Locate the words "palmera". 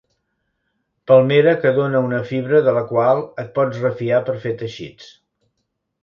1.09-1.51